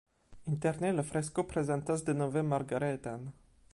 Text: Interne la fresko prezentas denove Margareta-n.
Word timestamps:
Interne 0.53 0.89
la 0.95 1.03
fresko 1.09 1.45
prezentas 1.51 2.05
denove 2.07 2.43
Margareta-n. 2.55 3.33